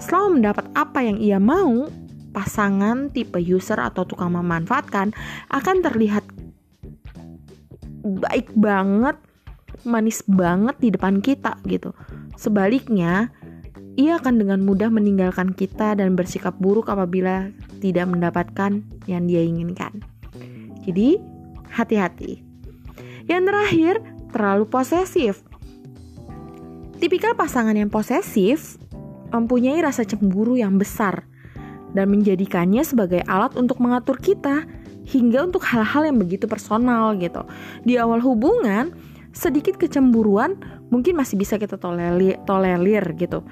Selalu 0.00 0.40
mendapat 0.40 0.66
apa 0.74 1.04
yang 1.04 1.20
ia 1.20 1.38
mau, 1.38 1.86
pasangan 2.34 3.14
tipe 3.14 3.38
user 3.38 3.78
atau 3.78 4.02
tukang 4.02 4.34
memanfaatkan 4.34 5.14
akan 5.54 5.76
terlihat 5.84 6.26
baik 8.04 8.50
banget, 8.58 9.16
manis 9.86 10.20
banget 10.26 10.76
di 10.82 10.88
depan 10.90 11.22
kita 11.22 11.56
gitu. 11.70 11.94
Sebaliknya, 12.34 13.30
ia 13.94 14.18
akan 14.18 14.42
dengan 14.42 14.60
mudah 14.66 14.90
meninggalkan 14.90 15.54
kita 15.54 15.94
dan 15.94 16.18
bersikap 16.18 16.58
buruk 16.58 16.90
apabila 16.90 17.48
tidak 17.78 18.10
mendapatkan 18.10 18.82
yang 19.06 19.30
dia 19.30 19.46
inginkan. 19.46 20.02
Jadi, 20.82 21.16
hati-hati. 21.70 22.42
Yang 23.30 23.42
terakhir, 23.48 23.94
terlalu 24.34 24.64
posesif. 24.66 25.46
Tipikal 26.98 27.34
pasangan 27.34 27.74
yang 27.74 27.90
posesif 27.90 28.78
mempunyai 29.34 29.82
rasa 29.82 30.06
cemburu 30.06 30.54
yang 30.54 30.78
besar 30.78 31.26
dan 31.94 32.10
menjadikannya 32.10 32.82
sebagai 32.86 33.22
alat 33.26 33.54
untuk 33.58 33.82
mengatur 33.82 34.18
kita 34.18 34.66
hingga 35.04 35.44
untuk 35.44 35.62
hal-hal 35.68 36.08
yang 36.08 36.16
begitu 36.16 36.46
personal 36.46 37.14
gitu. 37.18 37.44
Di 37.84 38.00
awal 38.00 38.22
hubungan, 38.24 38.94
sedikit 39.34 39.76
kecemburuan 39.76 40.56
mungkin 40.88 41.18
masih 41.18 41.36
bisa 41.36 41.58
kita 41.58 41.76
tolerir, 41.76 42.40
tolerir 42.46 43.04
gitu. 43.18 43.42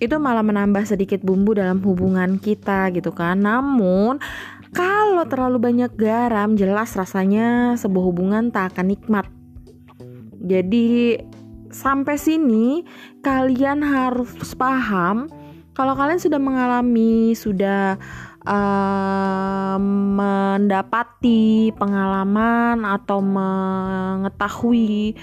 Itu 0.00 0.16
malah 0.16 0.40
menambah 0.40 0.88
sedikit 0.88 1.20
bumbu 1.20 1.52
dalam 1.52 1.82
hubungan 1.84 2.40
kita 2.40 2.88
gitu 2.94 3.12
kan. 3.12 3.42
Namun 3.44 4.16
kalau 4.72 5.26
terlalu 5.26 5.60
banyak 5.60 5.92
garam, 5.98 6.56
jelas 6.56 6.96
rasanya 6.96 7.76
sebuah 7.76 8.04
hubungan 8.06 8.48
tak 8.48 8.74
akan 8.74 8.86
nikmat. 8.96 9.26
Jadi 10.40 11.20
sampai 11.70 12.18
sini 12.18 12.82
kalian 13.22 13.82
harus 13.82 14.54
paham 14.58 15.30
kalau 15.74 15.94
kalian 15.94 16.18
sudah 16.18 16.36
mengalami 16.42 17.32
sudah 17.32 17.96
uh, 18.44 19.78
mendapati 20.18 21.70
pengalaman 21.78 22.82
atau 22.84 23.22
mengetahui 23.22 25.14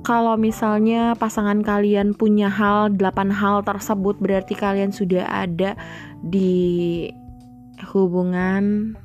kalau 0.00 0.36
misalnya 0.36 1.16
pasangan 1.16 1.60
kalian 1.64 2.12
punya 2.16 2.48
hal 2.48 2.92
8 2.96 3.32
hal 3.32 3.62
tersebut 3.64 4.16
berarti 4.20 4.56
kalian 4.56 4.92
sudah 4.92 5.24
ada 5.28 5.76
di 6.24 7.08
hubungan 7.92 8.96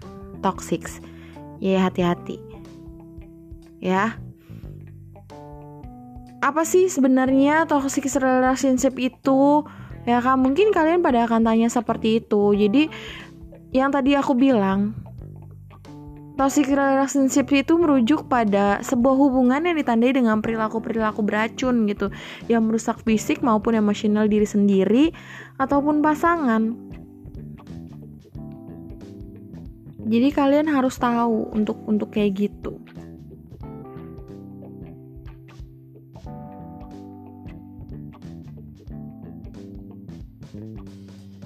toxic 0.44 0.88
ya 1.64 1.88
hati-hati. 1.88 2.40
Ya 3.84 4.20
apa 6.46 6.62
sih 6.62 6.86
sebenarnya 6.86 7.66
toxic 7.66 8.06
relationship 8.22 8.94
itu? 9.02 9.66
Ya 10.06 10.22
kan 10.22 10.38
mungkin 10.38 10.70
kalian 10.70 11.02
pada 11.02 11.26
akan 11.26 11.42
tanya 11.42 11.74
seperti 11.74 12.22
itu. 12.22 12.54
Jadi 12.54 12.86
yang 13.74 13.90
tadi 13.90 14.14
aku 14.14 14.38
bilang 14.38 14.94
toxic 16.38 16.70
relationship 16.70 17.50
itu 17.50 17.74
merujuk 17.82 18.30
pada 18.30 18.78
sebuah 18.86 19.18
hubungan 19.18 19.66
yang 19.66 19.74
ditandai 19.74 20.14
dengan 20.14 20.46
perilaku-perilaku 20.46 21.26
beracun 21.26 21.90
gitu. 21.90 22.14
Yang 22.46 22.62
merusak 22.62 22.98
fisik 23.02 23.42
maupun 23.42 23.74
emosional 23.74 24.30
diri 24.30 24.46
sendiri 24.46 25.10
ataupun 25.58 26.06
pasangan. 26.06 26.78
Jadi 30.06 30.30
kalian 30.30 30.70
harus 30.70 31.02
tahu 31.02 31.50
untuk 31.58 31.82
untuk 31.90 32.14
kayak 32.14 32.38
gitu 32.38 32.78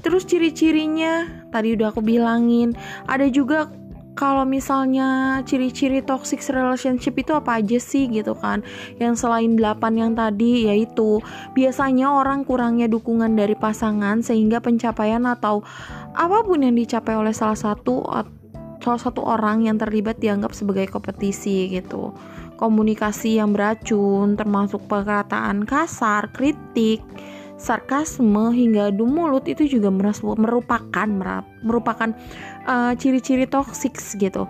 Terus 0.10 0.25
ciri-cirinya 0.25 1.46
tadi 1.54 1.78
udah 1.78 1.94
aku 1.94 2.01
bilangin. 2.01 2.74
Ada 3.06 3.30
juga 3.30 3.70
kalau 4.18 4.44
misalnya 4.44 5.39
ciri-ciri 5.48 6.01
toxic 6.01 6.42
relationship 6.51 7.16
itu 7.16 7.32
apa 7.32 7.62
aja 7.62 7.78
sih 7.78 8.12
gitu 8.12 8.36
kan 8.36 8.66
yang 9.00 9.16
selain 9.16 9.56
8 9.56 9.80
yang 9.96 10.12
tadi 10.12 10.68
yaitu 10.68 11.24
biasanya 11.56 12.12
orang 12.12 12.44
kurangnya 12.44 12.92
dukungan 12.92 13.32
dari 13.38 13.56
pasangan 13.56 14.20
sehingga 14.20 14.60
pencapaian 14.60 15.24
atau 15.24 15.63
apa 16.20 16.44
pun 16.44 16.60
yang 16.68 16.75
dicapai 16.75 17.16
oleh 17.16 17.32
salah 17.32 17.56
satu 17.56 18.04
salah 18.84 19.00
satu 19.00 19.24
orang 19.24 19.72
yang 19.72 19.80
terlibat 19.80 20.20
dianggap 20.20 20.51
sebagai 20.51 20.92
kompetisi 20.92 21.72
gitu 21.72 22.12
komunikasi 22.60 23.39
yang 23.39 23.56
beracun 23.56 24.36
termasuk 24.36 24.84
perkataan 24.92 25.63
kasar 25.63 26.28
kritik 26.36 27.00
sarkasme 27.60 28.56
hingga 28.56 28.89
adu 28.89 29.04
mulut 29.04 29.46
itu 29.46 29.68
juga 29.68 29.92
merupakan 29.92 31.08
merupakan 31.62 32.10
uh, 32.63 32.96
ciri-ciri 32.96 33.46
toxic 33.46 34.00
gitu 34.16 34.48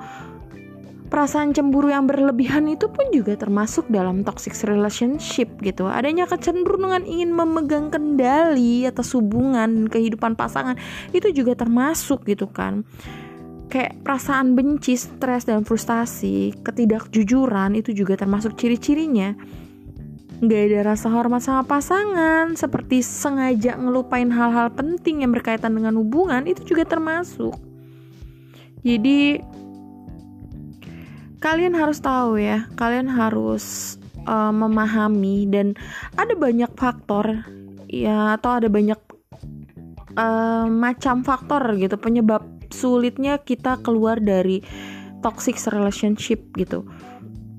perasaan 1.09 1.51
cemburu 1.57 1.89
yang 1.89 2.05
berlebihan 2.05 2.69
itu 2.69 2.85
pun 2.85 3.09
juga 3.09 3.33
termasuk 3.33 3.89
dalam 3.89 4.21
toxic 4.21 4.53
relationship 4.61 5.49
gitu. 5.65 5.89
Adanya 5.89 6.29
kecenderungan 6.29 7.03
ingin 7.03 7.33
memegang 7.33 7.89
kendali 7.89 8.85
atas 8.85 9.17
hubungan 9.17 9.89
kehidupan 9.89 10.37
pasangan 10.37 10.77
itu 11.11 11.33
juga 11.33 11.57
termasuk 11.57 12.29
gitu 12.29 12.45
kan. 12.47 12.85
Kayak 13.69 14.01
perasaan 14.01 14.57
benci, 14.57 14.97
stres 14.97 15.45
dan 15.45 15.61
frustasi, 15.61 16.53
ketidakjujuran 16.65 17.77
itu 17.77 17.93
juga 17.93 18.17
termasuk 18.17 18.57
ciri-cirinya. 18.57 19.37
Gak 20.39 20.71
ada 20.71 20.95
rasa 20.95 21.11
hormat 21.11 21.43
sama 21.43 21.67
pasangan, 21.67 22.55
seperti 22.55 23.03
sengaja 23.03 23.75
ngelupain 23.75 24.31
hal-hal 24.31 24.71
penting 24.71 25.27
yang 25.27 25.35
berkaitan 25.35 25.75
dengan 25.75 25.99
hubungan 25.99 26.47
itu 26.47 26.63
juga 26.63 26.87
termasuk. 26.87 27.59
Jadi 28.79 29.43
kalian 31.43 31.75
harus 31.75 31.99
tahu 31.99 32.39
ya, 32.39 32.71
kalian 32.79 33.11
harus 33.11 33.99
uh, 34.23 34.55
memahami 34.55 35.43
dan 35.51 35.75
ada 36.15 36.31
banyak 36.39 36.71
faktor 36.79 37.43
ya 37.91 38.39
atau 38.39 38.63
ada 38.63 38.71
banyak 38.71 38.99
uh, 40.15 40.71
macam 40.71 41.27
faktor 41.27 41.75
gitu 41.75 41.99
penyebab 41.99 42.47
sulitnya 42.71 43.41
kita 43.43 43.75
keluar 43.83 44.23
dari 44.23 44.63
toxic 45.19 45.59
relationship 45.67 46.39
gitu. 46.55 46.87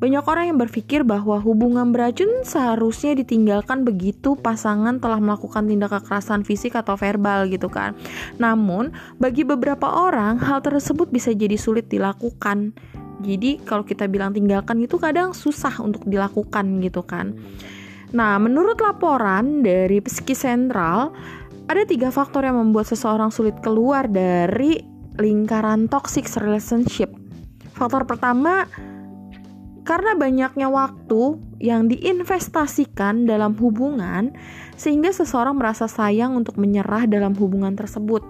Banyak 0.00 0.24
orang 0.24 0.44
yang 0.48 0.58
berpikir 0.58 1.04
bahwa 1.04 1.36
hubungan 1.44 1.92
beracun 1.92 2.40
seharusnya 2.42 3.12
ditinggalkan 3.12 3.84
begitu 3.84 4.32
pasangan 4.32 4.96
telah 4.96 5.20
melakukan 5.20 5.68
tindak 5.68 5.92
kekerasan 5.92 6.40
fisik 6.40 6.72
atau 6.72 6.96
verbal 6.96 7.52
gitu 7.52 7.68
kan. 7.68 7.92
Namun, 8.40 8.96
bagi 9.20 9.44
beberapa 9.44 9.86
orang 9.86 10.40
hal 10.40 10.64
tersebut 10.64 11.12
bisa 11.12 11.36
jadi 11.36 11.60
sulit 11.60 11.92
dilakukan 11.92 12.72
jadi 13.20 13.60
kalau 13.68 13.84
kita 13.84 14.08
bilang 14.08 14.32
tinggalkan 14.32 14.80
itu 14.80 14.96
kadang 14.96 15.36
susah 15.36 15.76
untuk 15.84 16.08
dilakukan 16.08 16.80
gitu 16.80 17.04
kan. 17.04 17.36
Nah, 18.16 18.40
menurut 18.40 18.80
laporan 18.80 19.62
dari 19.62 20.02
Psikis 20.02 20.42
Sentral, 20.42 21.14
ada 21.70 21.82
tiga 21.86 22.10
faktor 22.10 22.42
yang 22.48 22.58
membuat 22.58 22.90
seseorang 22.90 23.30
sulit 23.30 23.54
keluar 23.62 24.08
dari 24.10 24.82
lingkaran 25.20 25.86
toxic 25.86 26.26
relationship. 26.40 27.12
Faktor 27.76 28.08
pertama, 28.08 28.66
karena 29.90 30.14
banyaknya 30.14 30.70
waktu 30.70 31.34
yang 31.58 31.90
diinvestasikan 31.90 33.26
dalam 33.26 33.58
hubungan, 33.58 34.30
sehingga 34.78 35.10
seseorang 35.10 35.58
merasa 35.58 35.90
sayang 35.90 36.38
untuk 36.38 36.62
menyerah 36.62 37.10
dalam 37.10 37.34
hubungan 37.34 37.74
tersebut. 37.74 38.22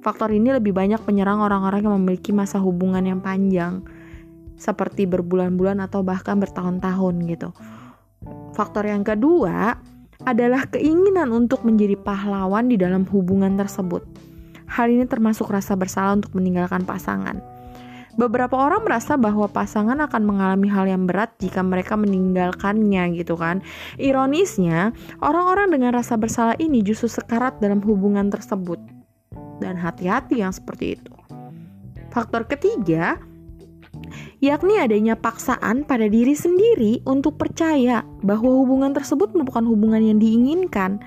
Faktor 0.00 0.32
ini 0.32 0.48
lebih 0.48 0.72
banyak 0.72 1.04
menyerang 1.04 1.44
orang-orang 1.44 1.84
yang 1.84 1.94
memiliki 2.00 2.32
masa 2.32 2.56
hubungan 2.56 3.04
yang 3.04 3.20
panjang 3.20 3.84
seperti 4.56 5.04
berbulan-bulan 5.04 5.76
atau 5.84 6.00
bahkan 6.00 6.40
bertahun-tahun 6.40 7.14
gitu. 7.36 7.52
Faktor 8.56 8.88
yang 8.88 9.04
kedua 9.04 9.76
adalah 10.24 10.72
keinginan 10.72 11.36
untuk 11.36 11.68
menjadi 11.68 12.00
pahlawan 12.00 12.72
di 12.72 12.80
dalam 12.80 13.04
hubungan 13.12 13.60
tersebut. 13.60 14.08
Hal 14.64 14.88
ini 14.88 15.04
termasuk 15.04 15.52
rasa 15.52 15.76
bersalah 15.76 16.16
untuk 16.16 16.32
meninggalkan 16.32 16.88
pasangan. 16.88 17.57
Beberapa 18.18 18.58
orang 18.58 18.82
merasa 18.82 19.14
bahwa 19.14 19.46
pasangan 19.46 19.94
akan 20.02 20.22
mengalami 20.26 20.66
hal 20.66 20.90
yang 20.90 21.06
berat 21.06 21.38
jika 21.38 21.62
mereka 21.62 21.94
meninggalkannya 21.94 23.14
gitu 23.14 23.38
kan. 23.38 23.62
Ironisnya, 23.94 24.90
orang-orang 25.22 25.70
dengan 25.70 25.94
rasa 25.94 26.18
bersalah 26.18 26.58
ini 26.58 26.82
justru 26.82 27.06
sekarat 27.06 27.62
dalam 27.62 27.78
hubungan 27.78 28.26
tersebut. 28.26 28.82
Dan 29.62 29.78
hati-hati 29.78 30.42
yang 30.42 30.50
seperti 30.50 30.98
itu. 30.98 31.14
Faktor 32.10 32.50
ketiga, 32.50 33.22
yakni 34.42 34.82
adanya 34.82 35.14
paksaan 35.14 35.86
pada 35.86 36.10
diri 36.10 36.34
sendiri 36.34 37.06
untuk 37.06 37.38
percaya 37.38 38.02
bahwa 38.26 38.50
hubungan 38.50 38.98
tersebut 38.98 39.30
merupakan 39.30 39.62
hubungan 39.62 40.02
yang 40.02 40.18
diinginkan. 40.18 40.98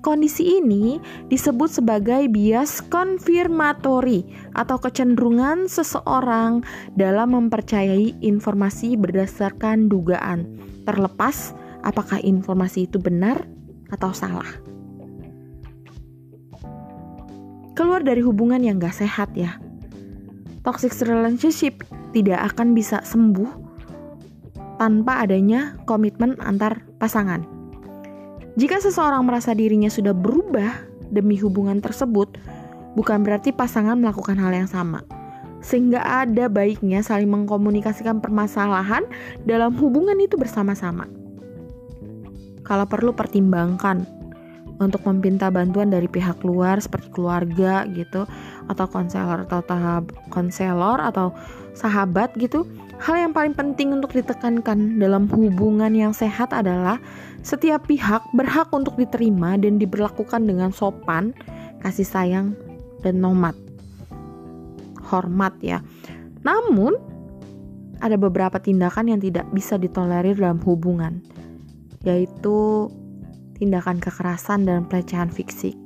Kondisi 0.00 0.56
ini 0.56 0.96
disebut 1.28 1.68
sebagai 1.68 2.24
bias 2.32 2.80
konfirmatori 2.88 4.24
atau 4.56 4.80
kecenderungan 4.80 5.68
seseorang 5.68 6.64
dalam 6.96 7.36
mempercayai 7.36 8.16
informasi 8.24 8.96
berdasarkan 8.96 9.92
dugaan, 9.92 10.56
terlepas 10.88 11.52
apakah 11.84 12.16
informasi 12.24 12.88
itu 12.88 12.96
benar 12.96 13.44
atau 13.92 14.16
salah. 14.16 14.48
Keluar 17.76 18.00
dari 18.00 18.24
hubungan 18.24 18.64
yang 18.64 18.80
gak 18.80 19.04
sehat 19.04 19.36
ya. 19.36 19.60
Toxic 20.64 20.96
relationship 21.04 21.84
tidak 22.16 22.56
akan 22.56 22.72
bisa 22.72 23.04
sembuh 23.04 23.48
tanpa 24.80 25.28
adanya 25.28 25.76
komitmen 25.84 26.40
antar 26.40 26.88
pasangan. 26.96 27.59
Jika 28.58 28.82
seseorang 28.82 29.22
merasa 29.22 29.54
dirinya 29.54 29.86
sudah 29.86 30.10
berubah 30.10 30.86
demi 31.10 31.38
hubungan 31.38 31.78
tersebut, 31.78 32.34
bukan 32.98 33.22
berarti 33.22 33.54
pasangan 33.54 33.98
melakukan 33.98 34.38
hal 34.38 34.50
yang 34.50 34.70
sama. 34.70 35.06
Sehingga 35.60 36.00
ada 36.02 36.48
baiknya 36.48 37.04
saling 37.04 37.28
mengkomunikasikan 37.28 38.18
permasalahan 38.18 39.04
dalam 39.44 39.76
hubungan 39.76 40.16
itu 40.18 40.34
bersama-sama. 40.40 41.06
Kalau 42.64 42.86
perlu 42.86 43.12
pertimbangkan 43.12 44.19
untuk 44.80 45.04
meminta 45.04 45.52
bantuan 45.52 45.92
dari 45.92 46.08
pihak 46.08 46.40
luar 46.40 46.80
seperti 46.80 47.12
keluarga 47.12 47.84
gitu 47.92 48.24
atau 48.66 48.86
konselor 48.88 49.44
atau 49.44 49.60
tahap 49.60 50.08
konselor 50.32 50.98
atau 51.04 51.36
sahabat 51.76 52.32
gitu. 52.40 52.64
Hal 53.00 53.16
yang 53.16 53.32
paling 53.32 53.56
penting 53.56 53.96
untuk 53.96 54.12
ditekankan 54.12 55.00
dalam 55.00 55.24
hubungan 55.32 55.92
yang 55.92 56.12
sehat 56.12 56.52
adalah 56.52 57.00
setiap 57.40 57.88
pihak 57.88 58.20
berhak 58.36 58.68
untuk 58.72 58.96
diterima 59.00 59.56
dan 59.56 59.80
diberlakukan 59.80 60.44
dengan 60.44 60.68
sopan, 60.68 61.32
kasih 61.80 62.04
sayang, 62.04 62.52
dan 63.00 63.24
nomat. 63.24 63.56
Hormat 65.00 65.56
ya. 65.64 65.80
Namun, 66.44 67.00
ada 68.04 68.20
beberapa 68.20 68.60
tindakan 68.60 69.16
yang 69.16 69.20
tidak 69.20 69.48
bisa 69.52 69.80
ditolerir 69.80 70.36
dalam 70.36 70.60
hubungan, 70.64 71.24
yaitu 72.04 72.88
tindakan 73.60 74.00
kekerasan 74.00 74.64
dan 74.64 74.88
pelecehan 74.88 75.28
fisik. 75.28 75.76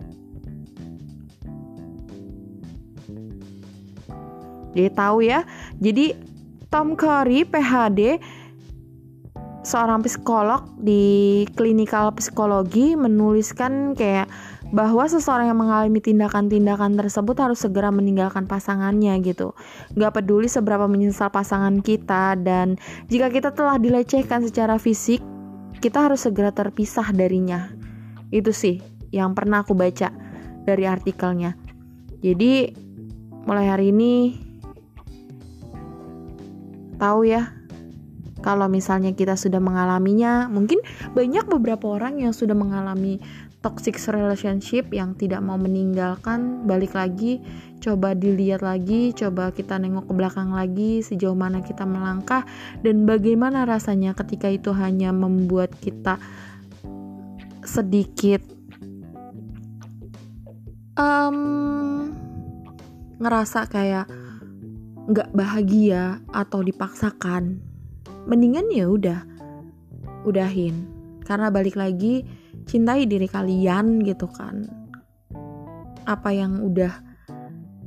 Jadi 4.74 4.90
tahu 4.90 5.22
ya. 5.22 5.42
Jadi 5.78 6.14
Tom 6.70 6.98
Curry 6.98 7.46
PhD 7.46 8.18
seorang 9.64 10.04
psikolog 10.04 10.66
di 10.76 11.42
klinikal 11.56 12.12
psikologi 12.12 12.98
menuliskan 12.98 13.96
kayak 13.96 14.28
bahwa 14.74 15.06
seseorang 15.06 15.54
yang 15.54 15.60
mengalami 15.62 16.02
tindakan-tindakan 16.02 16.98
tersebut 16.98 17.36
harus 17.38 17.62
segera 17.62 17.94
meninggalkan 17.94 18.44
pasangannya 18.44 19.14
gitu. 19.22 19.54
Gak 19.94 20.18
peduli 20.18 20.50
seberapa 20.50 20.90
menyesal 20.90 21.30
pasangan 21.30 21.78
kita 21.78 22.34
dan 22.42 22.74
jika 23.06 23.30
kita 23.30 23.54
telah 23.54 23.78
dilecehkan 23.78 24.42
secara 24.42 24.76
fisik, 24.76 25.22
kita 25.84 26.08
harus 26.08 26.24
segera 26.24 26.48
terpisah 26.48 27.12
darinya. 27.12 27.68
Itu 28.32 28.56
sih 28.56 28.80
yang 29.12 29.36
pernah 29.36 29.68
aku 29.68 29.76
baca 29.76 30.08
dari 30.64 30.88
artikelnya. 30.88 31.60
Jadi 32.24 32.72
mulai 33.44 33.68
hari 33.68 33.92
ini 33.92 34.40
tahu 36.96 37.28
ya 37.28 37.52
kalau 38.40 38.64
misalnya 38.72 39.12
kita 39.12 39.36
sudah 39.36 39.60
mengalaminya 39.60 40.48
mungkin 40.48 40.80
banyak 41.12 41.44
beberapa 41.52 42.00
orang 42.00 42.16
yang 42.16 42.32
sudah 42.32 42.56
mengalami 42.56 43.20
toxic 43.64 43.96
relationship 44.12 44.92
yang 44.92 45.16
tidak 45.16 45.40
mau 45.40 45.56
meninggalkan 45.56 46.68
balik 46.68 46.92
lagi 46.92 47.40
coba 47.80 48.12
dilihat 48.12 48.60
lagi 48.60 49.16
coba 49.16 49.48
kita 49.56 49.80
nengok 49.80 50.04
ke 50.04 50.12
belakang 50.12 50.52
lagi 50.52 51.00
sejauh 51.00 51.32
mana 51.32 51.64
kita 51.64 51.88
melangkah 51.88 52.44
dan 52.84 53.08
bagaimana 53.08 53.64
rasanya 53.64 54.12
ketika 54.12 54.52
itu 54.52 54.76
hanya 54.76 55.16
membuat 55.16 55.72
kita 55.80 56.20
sedikit 57.64 58.44
um, 61.00 62.12
ngerasa 63.16 63.64
kayak 63.72 64.12
nggak 65.08 65.32
bahagia 65.32 66.20
atau 66.36 66.60
dipaksakan 66.60 67.64
mendingan 68.28 68.68
ya 68.72 68.88
udah 68.88 69.20
udahin. 70.24 70.88
Karena 71.24 71.48
balik 71.48 71.76
lagi 71.76 72.24
cintai 72.64 73.08
diri 73.08 73.28
kalian 73.28 74.02
gitu 74.04 74.28
kan. 74.28 74.68
Apa 76.04 76.32
yang 76.36 76.60
udah 76.60 77.14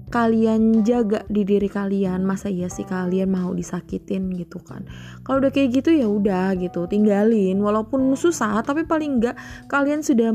kalian 0.08 0.88
jaga 0.88 1.28
di 1.28 1.44
diri 1.44 1.68
kalian 1.68 2.24
masa 2.24 2.48
iya 2.48 2.72
sih 2.72 2.88
kalian 2.88 3.28
mau 3.28 3.52
disakitin 3.52 4.32
gitu 4.34 4.64
kan. 4.64 4.88
Kalau 5.28 5.44
udah 5.44 5.52
kayak 5.52 5.84
gitu 5.84 5.92
ya 5.92 6.08
udah 6.08 6.56
gitu 6.56 6.88
tinggalin. 6.88 7.60
Walaupun 7.60 8.16
susah 8.16 8.64
tapi 8.64 8.88
paling 8.88 9.20
enggak 9.20 9.36
kalian 9.68 10.00
sudah 10.00 10.32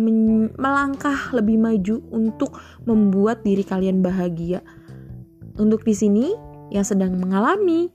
melangkah 0.61 1.33
lebih 1.33 1.57
maju 1.57 2.05
untuk 2.13 2.61
membuat 2.85 3.41
diri 3.43 3.65
kalian 3.65 4.05
bahagia. 4.05 4.61
Untuk 5.57 5.85
di 5.85 5.97
sini 5.97 6.33
yang 6.73 6.85
sedang 6.85 7.17
mengalami 7.21 7.93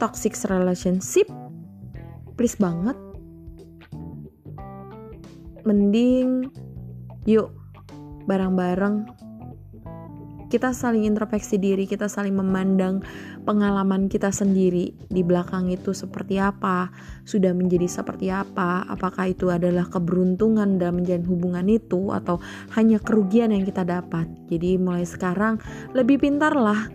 toxic 0.00 0.32
relationship 0.48 1.28
please 2.34 2.58
banget 2.58 2.96
mending 5.64 6.52
yuk 7.24 7.52
bareng-bareng 8.28 9.24
kita 10.54 10.70
saling 10.70 11.02
introspeksi 11.02 11.58
diri, 11.58 11.82
kita 11.82 12.06
saling 12.06 12.38
memandang 12.38 13.02
pengalaman 13.42 14.06
kita 14.06 14.30
sendiri 14.30 14.94
di 15.10 15.26
belakang 15.26 15.66
itu 15.66 15.90
seperti 15.90 16.38
apa, 16.38 16.94
sudah 17.26 17.50
menjadi 17.50 17.90
seperti 17.90 18.30
apa, 18.30 18.86
apakah 18.86 19.34
itu 19.34 19.50
adalah 19.50 19.90
keberuntungan 19.90 20.78
dalam 20.78 21.02
menjalin 21.02 21.26
hubungan 21.26 21.66
itu 21.66 22.14
atau 22.14 22.38
hanya 22.78 23.02
kerugian 23.02 23.50
yang 23.50 23.66
kita 23.66 23.82
dapat. 23.82 24.30
Jadi 24.46 24.78
mulai 24.78 25.02
sekarang 25.02 25.58
lebih 25.90 26.22
pintarlah 26.22 26.86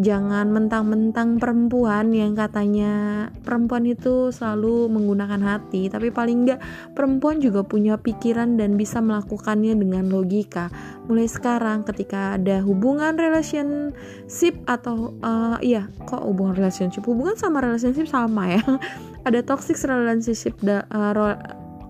jangan 0.00 0.48
mentang-mentang 0.48 1.36
perempuan 1.36 2.08
yang 2.16 2.32
katanya 2.32 3.28
perempuan 3.44 3.84
itu 3.84 4.32
selalu 4.32 4.88
menggunakan 4.88 5.40
hati 5.44 5.92
tapi 5.92 6.08
paling 6.08 6.48
enggak 6.48 6.60
perempuan 6.96 7.36
juga 7.36 7.60
punya 7.60 8.00
pikiran 8.00 8.56
dan 8.56 8.80
bisa 8.80 9.04
melakukannya 9.04 9.76
dengan 9.76 10.08
logika. 10.08 10.72
Mulai 11.04 11.28
sekarang 11.28 11.84
ketika 11.84 12.40
ada 12.40 12.64
hubungan 12.64 13.20
relationship 13.20 14.56
atau 14.64 15.12
uh, 15.20 15.60
iya 15.60 15.84
kok 16.08 16.24
hubungan 16.24 16.56
relationship? 16.56 17.04
Hubungan 17.04 17.36
sama 17.36 17.60
relationship 17.60 18.08
sama 18.08 18.56
ya. 18.56 18.62
Ada 19.28 19.44
toxic 19.44 19.76
relationship 19.84 20.56
da, 20.64 20.88
uh, 20.88 21.36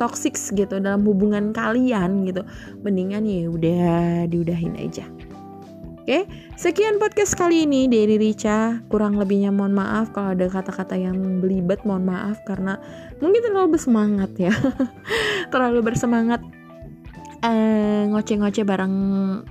toxic 0.02 0.34
gitu 0.34 0.82
dalam 0.82 1.06
hubungan 1.06 1.54
kalian 1.54 2.26
gitu. 2.26 2.42
Mendingan 2.82 3.22
ya 3.22 3.46
udah 3.46 4.26
diudahin 4.26 4.74
aja 4.74 5.06
Oke, 6.10 6.26
sekian 6.58 6.98
podcast 6.98 7.38
kali 7.38 7.70
ini 7.70 7.86
dari 7.86 8.18
Rica. 8.18 8.82
Kurang 8.90 9.14
lebihnya 9.14 9.54
mohon 9.54 9.78
maaf 9.78 10.10
kalau 10.10 10.34
ada 10.34 10.50
kata-kata 10.50 10.98
yang 10.98 11.38
belibet, 11.38 11.86
mohon 11.86 12.02
maaf 12.02 12.34
karena 12.50 12.82
mungkin 13.22 13.38
terlalu 13.46 13.78
bersemangat 13.78 14.34
ya. 14.34 14.50
terlalu 15.54 15.86
bersemangat 15.86 16.42
eh, 17.46 18.10
ngoceh-ngoceh 18.10 18.66
bareng 18.66 18.94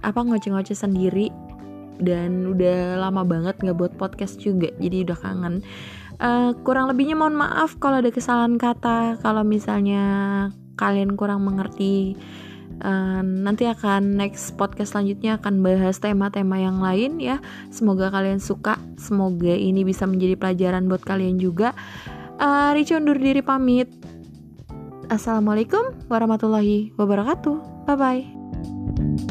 apa 0.04 0.19
ngoceh-ngoceh 0.19 0.76
sendiri 0.76 1.32
dan 2.04 2.52
udah 2.52 3.08
lama 3.08 3.24
banget 3.24 3.56
nggak 3.63 3.80
buat 3.80 3.93
podcast 3.95 4.43
juga, 4.43 4.67
jadi 4.84 5.08
udah 5.08 5.15
kangen. 5.15 5.63
Uh, 6.19 6.52
kurang 6.67 6.91
lebihnya 6.91 7.15
mohon 7.15 7.39
maaf 7.39 7.80
kalau 7.80 8.04
ada 8.04 8.12
kesalahan 8.12 8.60
kata, 8.60 9.15
kalau 9.24 9.48
misalnya 9.48 10.04
kalian 10.76 11.15
kurang 11.15 11.39
mengerti 11.39 12.19
uh, 12.84 13.22
nanti 13.24 13.68
akan 13.68 14.20
next 14.20 14.56
podcast 14.56 14.96
selanjutnya 14.96 15.39
akan 15.39 15.62
bahas 15.63 16.00
tema-tema 16.00 16.60
yang 16.60 16.80
lain 16.80 17.20
ya. 17.20 17.39
Semoga 17.72 18.12
kalian 18.12 18.42
suka. 18.42 18.80
Semoga 19.00 19.54
ini 19.54 19.86
bisa 19.88 20.08
menjadi 20.10 20.36
pelajaran 20.36 20.88
buat 20.88 21.04
kalian 21.04 21.39
juga. 21.39 21.76
Uh, 22.39 22.72
undur 22.76 23.20
diri 23.20 23.44
pamit. 23.44 23.92
Assalamualaikum 25.10 26.06
warahmatullahi 26.08 26.94
wabarakatuh. 26.96 27.88
Bye 27.89 27.98
bye 27.98 29.29